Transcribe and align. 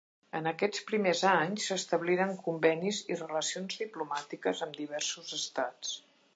En 0.37 0.51
aquests 0.51 0.79
primers 0.91 1.21
anys 1.31 1.67
s'establiren 1.71 2.33
convenis 2.47 3.03
i 3.15 3.19
relacions 3.21 3.79
diplomàtiques 3.85 4.67
amb 4.69 4.83
diversos 4.83 5.39
estats. 5.43 5.97